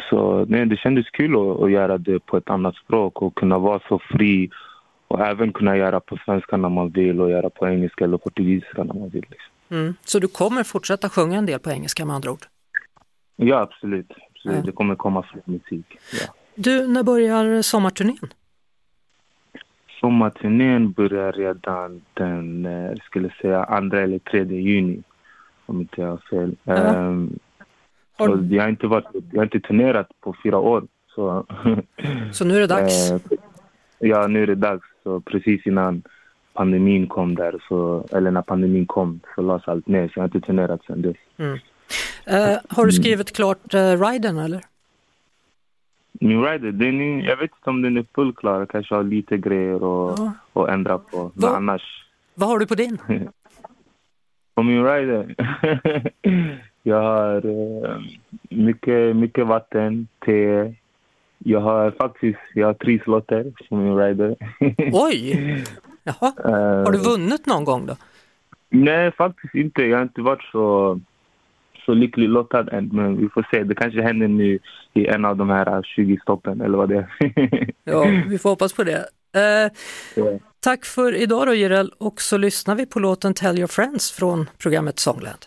[0.10, 3.58] så nej, det kändes kul att, att, göra det på ett annat språk och kunna
[3.58, 4.50] vara så fri
[5.08, 8.84] och även kunna göra på svenska när man vill och göra på engelska eller portugisiska
[8.84, 9.26] när man vill.
[9.30, 9.52] Liksom.
[9.70, 9.94] Mm.
[10.06, 12.46] Så du kommer fortsätta sjunga en del på engelska med andra ord?
[13.36, 14.12] Ja, absolut.
[14.12, 14.56] absolut.
[14.56, 14.66] Mm.
[14.66, 15.86] Det kommer komma fler musik.
[16.12, 16.34] Ja.
[16.56, 18.34] Du, när börjar sommarturnén?
[20.00, 25.04] Sommarturnén börjar redan den, eh, skulle säga, andra eller tredje juni
[25.74, 26.56] om inte jag har fel.
[26.64, 26.96] Ja.
[26.96, 27.40] Um,
[28.18, 28.48] har...
[28.50, 30.84] jag, har inte varit, jag har inte turnerat på fyra år.
[31.16, 31.46] Så,
[32.32, 33.12] så nu är det dags?
[33.12, 33.20] Eh,
[34.00, 34.88] ja, nu är det dags.
[35.04, 36.04] Så precis innan
[36.54, 40.08] pandemin kom där, så, eller när pandemin kom så lades allt ner.
[40.08, 41.18] Så jag har inte turnerat sedan dess.
[41.38, 41.54] Mm.
[41.54, 44.62] Uh, har du skrivit klart uh, riden eller?
[46.12, 48.66] Min rider, den är, jag vet inte om den är fullt klar.
[48.66, 50.20] kanske har lite grejer att
[50.54, 50.70] ja.
[50.70, 51.32] ändra på.
[51.34, 52.06] Men Va, annars...
[52.36, 52.98] Vad har du på din?
[54.56, 55.36] På min rider?
[56.84, 58.02] jag har uh,
[58.50, 60.74] mycket, mycket vatten, te.
[61.38, 64.36] Jag har faktiskt jag har tre slotter på min rider.
[64.94, 65.64] Oj!
[66.04, 66.34] Jaha.
[66.46, 67.96] Uh, har du vunnit någon gång då?
[68.70, 69.84] Nej, faktiskt inte.
[69.84, 71.00] Jag har inte varit så,
[71.86, 73.64] så lycklig lottad än, men vi får se.
[73.64, 74.60] Det kanske händer nu
[74.94, 77.70] i en av de här 20 stoppen eller vad det är.
[77.84, 79.06] Ja, vi får hoppas på det.
[79.36, 79.72] Eh,
[80.16, 80.40] Ja.
[80.64, 84.50] Tack för idag då Jireel och så lyssnar vi på låten Tell Your Friends från
[84.58, 85.46] programmet Songland.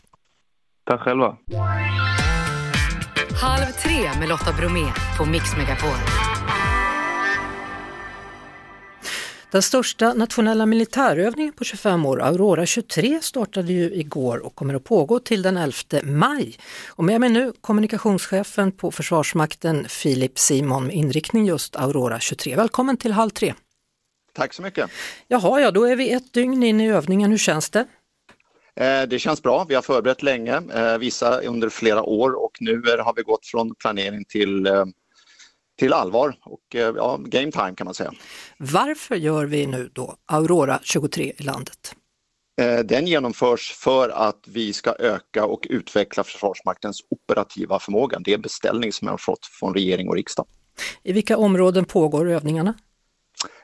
[0.85, 1.37] Tack själva.
[3.42, 4.87] Halv tre med Lotta Bromé
[5.18, 5.96] på Mix Megapol.
[9.50, 14.85] Den största nationella militärövningen på 25 år, Aurora 23, startade ju igår och kommer att
[14.85, 15.74] pågå till den 11
[16.05, 16.59] maj.
[16.88, 22.57] Och med mig nu kommunikationschefen på Försvarsmakten, Filip Simon, med inriktning just Aurora 23.
[22.57, 23.55] Välkommen till Halv tre.
[24.37, 24.90] Tack så mycket.
[25.29, 27.87] Jaha, ja då är vi ett dygn in i övningen, hur känns det?
[28.81, 29.64] Eh, Det känns bra.
[29.68, 33.75] Vi har förberett länge, eh, vissa under flera år och nu har vi gått från
[33.75, 34.85] planering till, eh,
[35.79, 38.12] till allvar och ja, game time kan man säga.
[38.59, 41.94] Varför gör vi nu då Aurora 23 i landet?
[42.85, 48.18] Den genomförs för att vi ska öka och utveckla Försvarsmaktens operativa förmåga.
[48.18, 50.46] Det är en beställning som jag har fått från regering och riksdag.
[51.03, 52.75] I vilka områden pågår övningarna?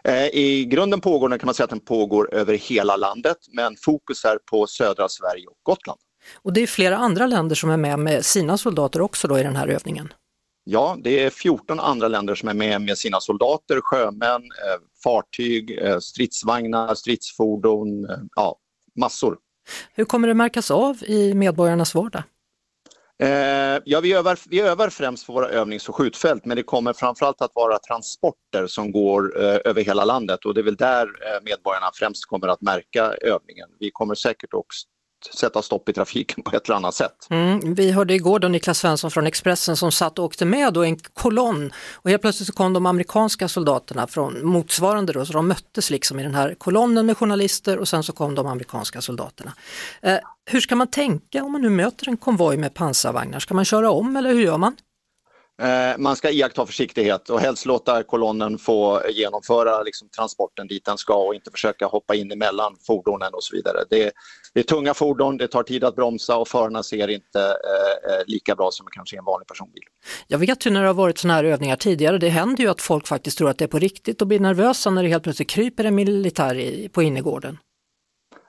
[0.05, 3.77] Eh, I grunden pågår den kan man säga att den pågår över hela landet men
[3.77, 6.01] fokus är på södra Sverige och Gotland.
[6.43, 9.43] Och det är flera andra länder som är med med sina soldater också då i
[9.43, 10.13] den här övningen.
[10.65, 15.79] Ja, det är 14 andra länder som är med med sina soldater, sjömän, eh, fartyg,
[15.79, 18.57] eh, stridsvagnar, stridsfordon, ja,
[19.01, 19.37] massor.
[19.95, 22.23] Hur kommer det märkas av i medborgarnas vardag?
[23.23, 26.93] Eh, ja, vi övar, vi övar främst på våra övnings och skjutfält men det kommer
[26.93, 31.07] framförallt att vara transporter som går eh, över hela landet och det är väl där
[31.07, 33.69] eh, medborgarna främst kommer att märka övningen.
[33.79, 34.87] Vi kommer säkert också
[35.35, 37.27] sätta stopp i trafiken på ett eller annat sätt.
[37.31, 40.85] Mm, vi hörde igår då Niklas Svensson från Expressen som satt och åkte med då
[40.85, 45.33] i en kolonn och helt plötsligt så kom de amerikanska soldaterna från motsvarande då, så
[45.33, 49.01] de möttes liksom i den här kolonnen med journalister och sen så kom de amerikanska
[49.01, 49.53] soldaterna.
[50.03, 50.19] Eh,
[50.51, 53.39] hur ska man tänka om man nu möter en konvoj med pansarvagnar?
[53.39, 54.77] Ska man köra om eller hur gör man?
[55.63, 60.99] Eh, man ska iaktta försiktighet och helst låta kolonnen få genomföra liksom, transporten dit den
[60.99, 63.85] ska och inte försöka hoppa in emellan fordonen och så vidare.
[63.91, 64.13] Det är,
[64.55, 68.23] det är tunga fordon, det tar tid att bromsa och förarna ser inte eh, eh,
[68.27, 69.83] lika bra som kanske en vanlig personbil.
[70.27, 72.81] Jag vet ju när det har varit sådana här övningar tidigare, det händer ju att
[72.81, 75.51] folk faktiskt tror att det är på riktigt och blir nervösa när det helt plötsligt
[75.51, 77.59] kryper en militär i, på innergården.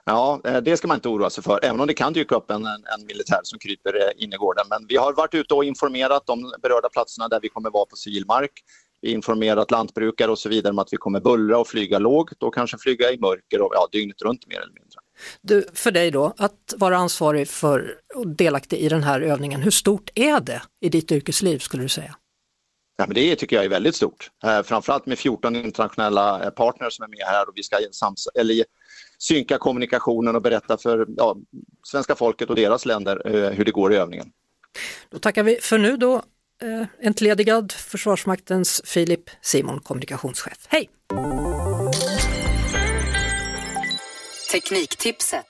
[0.06, 2.50] Ja, eh, det ska man inte oroa sig för, även om det kan dyka upp
[2.50, 4.66] en, en, militär som kryper eh, in i gården.
[4.70, 7.96] Men vi har varit ute och informerat de berörda platserna där vi kommer vara på
[7.96, 8.50] civil mark.
[9.00, 12.42] Vi har informerat lantbrukare och så vidare om att vi kommer bullra och flyga lågt
[12.42, 15.00] och kanske flyga i mörker och ja, dygnet runt mer eller mindre.
[15.40, 19.70] Du, för dig då, att vara ansvarig för och delaktig i den här övningen, hur
[19.70, 22.16] stort är det i ditt yrkesliv skulle du säga?
[22.96, 24.30] Ja, men det tycker jag är väldigt stort.
[24.44, 28.28] Eh, framförallt med 14 internationella eh, partners som är med här och vi ska sams-
[28.34, 28.64] eller
[29.18, 31.36] synka kommunikationen och berätta för ja,
[31.86, 34.26] svenska folket och deras länder eh, hur det går i övningen.
[35.10, 36.14] Då tackar vi för nu då,
[36.62, 40.66] eh, entledigad Försvarsmaktens Filip Simon, kommunikationschef.
[40.68, 40.90] Hej!
[44.52, 45.46] Tekniktipset.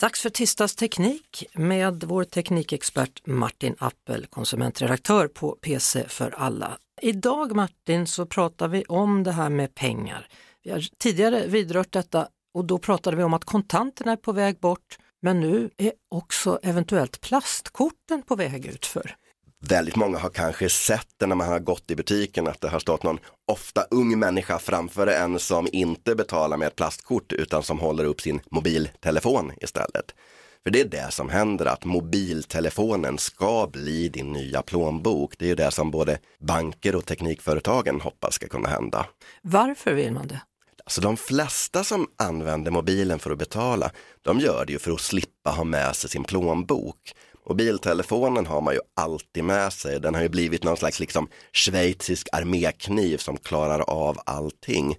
[0.00, 6.78] Dags för Tisdags teknik med vår teknikexpert Martin Appel, konsumentredaktör på PC för alla.
[7.02, 10.28] Idag Martin så pratar vi om det här med pengar.
[10.64, 14.60] Vi har tidigare vidrört detta och då pratade vi om att kontanterna är på väg
[14.60, 19.16] bort men nu är också eventuellt plastkorten på väg utför.
[19.60, 22.78] Väldigt många har kanske sett det när man har gått i butiken att det har
[22.78, 23.18] stått någon
[23.52, 28.20] ofta ung människa framför en som inte betalar med ett plastkort utan som håller upp
[28.20, 30.14] sin mobiltelefon istället.
[30.62, 35.34] För det är det som händer, att mobiltelefonen ska bli din nya plånbok.
[35.38, 39.06] Det är ju det som både banker och teknikföretagen hoppas ska kunna hända.
[39.42, 40.40] Varför vill man det?
[40.84, 43.90] Alltså de flesta som använder mobilen för att betala,
[44.22, 47.14] de gör det ju för att slippa ha med sig sin plånbok.
[47.48, 52.28] Mobiltelefonen har man ju alltid med sig, den har ju blivit någon slags liksom schweizisk
[52.32, 54.96] armékniv som klarar av allting.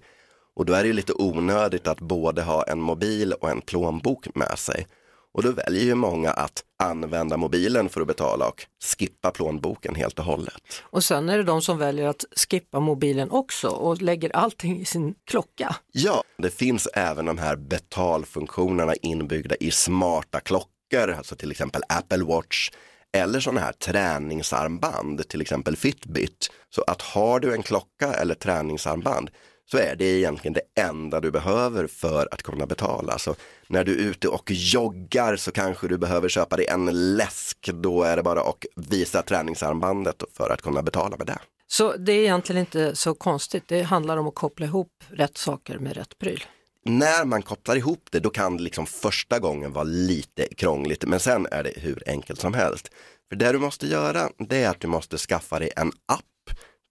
[0.56, 4.34] Och då är det ju lite onödigt att både ha en mobil och en plånbok
[4.34, 4.86] med sig.
[5.32, 8.66] Och då väljer ju många att använda mobilen för att betala och
[8.98, 10.82] skippa plånboken helt och hållet.
[10.82, 14.84] Och sen är det de som väljer att skippa mobilen också och lägger allting i
[14.84, 15.76] sin klocka.
[15.92, 22.24] Ja, det finns även de här betalfunktionerna inbyggda i smarta klockor, alltså till exempel Apple
[22.24, 22.70] Watch
[23.12, 26.50] eller sådana här träningsarmband, till exempel Fitbit.
[26.74, 29.30] Så att har du en klocka eller träningsarmband
[29.70, 33.18] så är det egentligen det enda du behöver för att kunna betala.
[33.18, 33.34] Så
[33.68, 38.02] när du är ute och joggar så kanske du behöver köpa dig en läsk, då
[38.02, 41.38] är det bara att visa träningsarmbandet för att kunna betala med det.
[41.66, 45.78] Så det är egentligen inte så konstigt, det handlar om att koppla ihop rätt saker
[45.78, 46.44] med rätt pryl.
[46.84, 51.20] när man kopplar ihop det, då kan det liksom första gången vara lite krångligt, men
[51.20, 52.90] sen är det hur enkelt som helst.
[53.28, 56.24] För det du måste göra, det är att du måste skaffa dig en app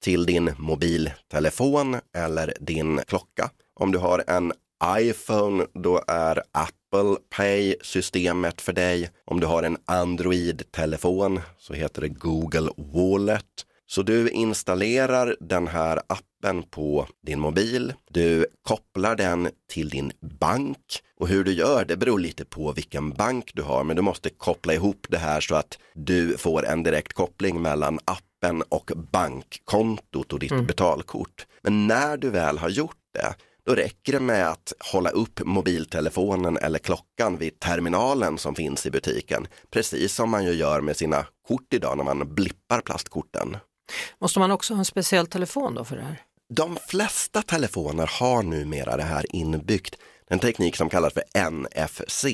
[0.03, 3.49] till din mobiltelefon eller din klocka.
[3.79, 4.53] Om du har en
[4.97, 9.09] iPhone, då är Apple Pay systemet för dig.
[9.25, 13.65] Om du har en Android-telefon så heter det Google Wallet.
[13.87, 17.93] Så du installerar den här appen på din mobil.
[18.09, 23.11] Du kopplar den till din bank och hur du gör det beror lite på vilken
[23.11, 26.83] bank du har men du måste koppla ihop det här så att du får en
[26.83, 28.28] direkt koppling mellan appen
[28.69, 30.65] och bankkontot och ditt mm.
[30.65, 31.47] betalkort.
[31.61, 36.57] Men när du väl har gjort det då räcker det med att hålla upp mobiltelefonen
[36.57, 39.47] eller klockan vid terminalen som finns i butiken.
[39.71, 43.57] Precis som man ju gör med sina kort idag när man blippar plastkorten.
[44.21, 46.21] Måste man också ha en speciell telefon då för det här?
[46.53, 49.95] De flesta telefoner har numera det här inbyggt.
[50.27, 52.25] En teknik som kallas för NFC.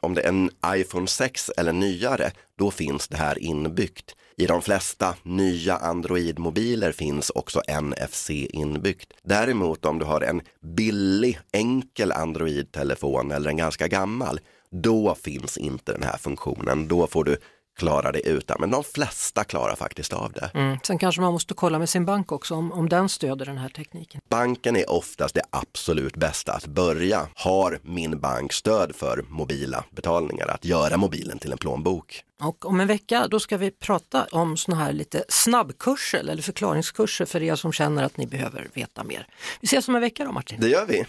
[0.00, 4.16] Om det är en iPhone 6 eller nyare, då finns det här inbyggt.
[4.36, 9.12] I de flesta nya Android-mobiler finns också NFC inbyggt.
[9.22, 15.92] Däremot om du har en billig, enkel Android-telefon eller en ganska gammal, då finns inte
[15.92, 16.88] den här funktionen.
[16.88, 17.38] Då får du
[17.80, 20.50] klara det utan, men de flesta klarar faktiskt av det.
[20.54, 20.78] Mm.
[20.82, 23.68] Sen kanske man måste kolla med sin bank också om, om den stöder den här
[23.68, 24.20] tekniken.
[24.28, 27.28] Banken är oftast det absolut bästa att börja.
[27.34, 32.24] Har min bank stöd för mobila betalningar, att göra mobilen till en plånbok?
[32.42, 37.24] Och om en vecka då ska vi prata om såna här lite snabbkurser eller förklaringskurser
[37.24, 39.26] för er som känner att ni behöver veta mer.
[39.60, 40.60] Vi ses om en vecka då Martin.
[40.60, 41.04] Det gör vi.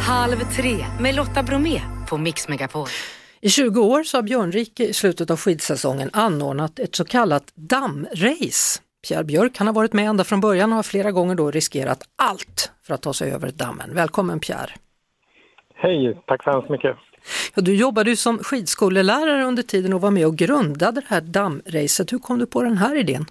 [0.00, 2.88] Halv tre med Lotta Bromé på Mix Megapol.
[3.44, 8.80] I 20 år så har Björnrike i slutet av skidsäsongen anordnat ett så kallat dammrace.
[9.08, 11.98] Pierre Björk han har varit med ända från början och har flera gånger då riskerat
[12.16, 13.94] allt för att ta sig över dammen.
[13.94, 14.70] Välkommen Pierre!
[15.74, 16.96] Hej, tack så hemskt mycket!
[17.54, 21.20] Ja, du jobbade ju som skidskolelärare under tiden och var med och grundade det här
[21.20, 22.12] dammracet.
[22.12, 23.24] Hur kom du på den här idén?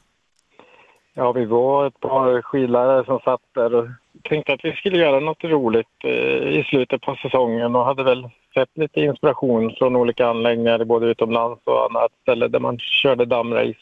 [1.13, 3.87] Ja, vi var ett par skidlärare som satt där och
[4.23, 8.29] tänkte att vi skulle göra något roligt eh, i slutet på säsongen och hade väl
[8.53, 13.79] sett lite inspiration från olika anläggningar både utomlands och annat ställe där man körde dammrace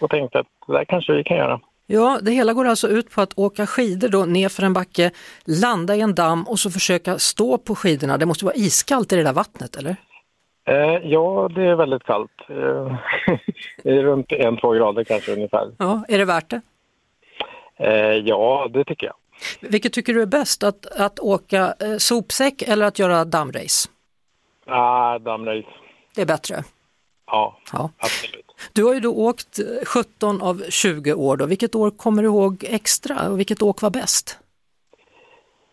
[0.00, 1.60] och tänkte att det där kanske vi kan göra.
[1.86, 5.10] Ja, det hela går alltså ut på att åka skidor då nerför en backe,
[5.44, 8.18] landa i en damm och så försöka stå på skidorna.
[8.18, 9.96] Det måste vara iskallt i det där vattnet, eller?
[10.68, 12.30] Eh, ja, det är väldigt kallt.
[12.48, 12.56] Eh,
[13.82, 15.70] det är runt en, två grader kanske ungefär.
[15.78, 16.60] Ja, är det värt det?
[17.76, 19.14] Eh, ja, det tycker jag.
[19.60, 23.88] Vilket tycker du är bäst, att, att åka eh, sopsäck eller att göra dammrace?
[24.68, 25.68] Ah, dammrace.
[26.14, 26.64] Det är bättre?
[27.26, 28.44] Ja, ja, absolut.
[28.72, 31.36] Du har ju då åkt 17 av 20 år.
[31.36, 31.46] Då.
[31.46, 34.38] Vilket år kommer du ihåg extra och vilket åk var bäst?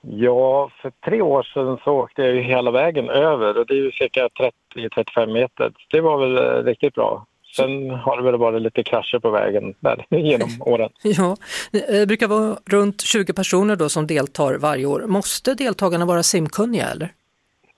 [0.01, 3.77] Ja, för tre år sedan så åkte jag ju hela vägen över och det är
[3.77, 4.29] ju cirka
[4.75, 5.71] 30-35 meter.
[5.89, 7.25] Det var väl eh, riktigt bra.
[7.55, 10.89] Sen har det väl varit lite krascher på vägen där genom åren.
[11.01, 11.37] Ja,
[11.71, 15.03] det brukar vara runt 20 personer då som deltar varje år.
[15.07, 17.09] Måste deltagarna vara simkunniga eller?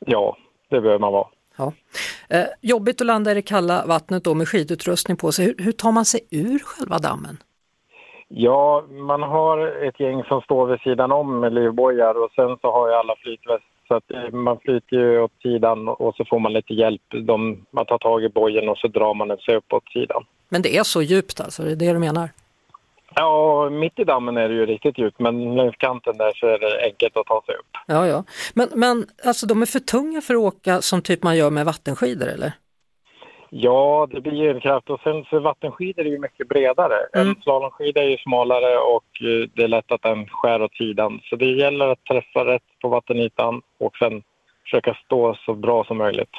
[0.06, 0.38] Ja,
[0.70, 1.28] det behöver man vara.
[1.58, 1.74] Ja.
[2.30, 5.46] Eh, jobbigt att landa i det kalla vattnet då med skidutrustning på sig.
[5.46, 7.38] Hur, hur tar man sig ur själva dammen?
[8.28, 12.72] Ja, man har ett gäng som står vid sidan om med livbojar och sen så
[12.72, 16.40] har ju alla flytväst så att eh, man flyter ju åt sidan och så får
[16.40, 17.02] man lite hjälp.
[17.28, 20.26] De, man tar tag i bojen och så drar man den sig upp åt sidan.
[20.50, 22.30] Men det är så djupt alltså, det är det du menar?
[23.20, 26.60] Ja, mitt i dammen är det ju riktigt djupt men längs kanten där så är
[26.60, 27.72] det enkelt att ta sig upp.
[27.88, 28.24] Ja, ja.
[28.54, 31.66] Men, men alltså de är för tunga för att åka som typ man gör med
[31.66, 32.52] vattenskidor eller?
[33.50, 36.98] Ja, det blir en kraft och sen så vattenskidor är ju mycket bredare.
[37.14, 37.28] Mm.
[37.28, 41.20] En slalomskida är ju smalare och eh, det är lätt att den skär åt sidan.
[41.24, 44.24] Så det gäller att träffa rätt på vattenytan och sen
[44.64, 46.36] försöka stå så bra som möjligt.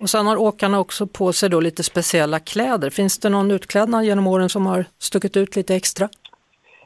[0.00, 2.90] Och sen har åkarna också på sig då lite speciella kläder.
[2.90, 6.08] Finns det någon utklädnad genom åren som har stuckit ut lite extra?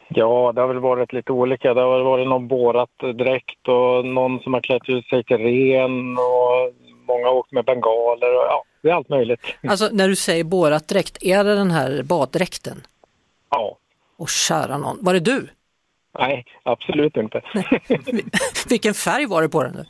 [0.08, 1.74] Ja, det har väl varit lite olika.
[1.74, 6.18] Det har varit någon bårat dräkt och någon som har klätt ut sig till ren
[6.18, 6.72] och
[7.06, 9.40] många har åkt med bengaler och ja, det är allt möjligt.
[9.68, 12.82] Alltså när du säger bårat dräkt, är det den här baddräkten?
[13.50, 13.76] Ja.
[14.16, 15.48] Och kära någon, var det du?
[16.18, 17.42] Nej, absolut inte.
[18.68, 19.86] Vilken färg var det på den?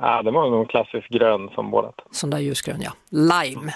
[0.00, 1.94] Ja, det var nog klassisk grön som bådat.
[2.10, 2.92] Sån där ljusgrön ja.
[3.10, 3.74] Lime.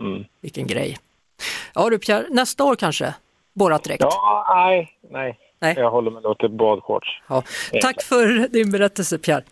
[0.00, 0.24] Mm.
[0.40, 0.98] Vilken grej.
[1.74, 3.14] Ja du Pierre, nästa år kanske?
[3.54, 4.02] Borrat dräkt?
[4.02, 5.38] Ja, nej, nej.
[5.60, 5.74] nej.
[5.78, 7.08] Jag håller mig då till badshorts.
[7.28, 7.42] Ja.
[7.82, 9.44] Tack för din berättelse Pierre.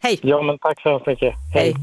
[0.00, 0.18] Hej!
[0.22, 1.34] Ja, men tack så hemskt mycket.
[1.54, 1.74] Hej!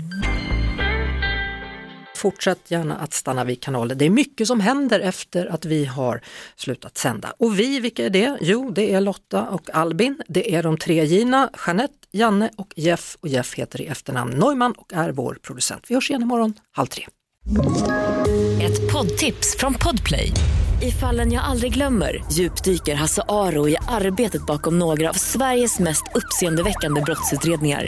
[2.25, 3.97] Fortsätt gärna att stanna vid kanalen.
[3.97, 6.21] Det är mycket som händer efter att vi har
[6.55, 7.33] slutat sända.
[7.37, 8.37] Och vi, vilka är det?
[8.41, 10.21] Jo, det är Lotta och Albin.
[10.27, 13.17] Det är de tre Gina, Jeanette, Janne och Jeff.
[13.21, 15.83] Och Jeff heter i efternamn Neumann och är vår producent.
[15.87, 17.07] Vi hörs igen imorgon halv tre.
[18.61, 20.31] Ett poddtips från Podplay.
[20.81, 26.03] I fallen jag aldrig glömmer djupdyker Hasse Aro i arbetet bakom några av Sveriges mest
[26.15, 27.87] uppseendeväckande brottsutredningar.